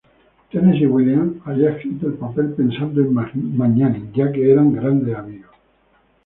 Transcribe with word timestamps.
Tennessee 0.51 0.87
Williams 0.87 1.43
había 1.45 1.73
escrito 1.73 2.07
el 2.07 2.15
papel 2.15 2.53
pensando 2.55 3.01
en 3.01 3.13
Magnani, 3.13 4.09
ya 4.15 4.31
que 4.31 4.51
eran 4.51 4.73
grandes 4.73 5.15
amigos. 5.15 5.51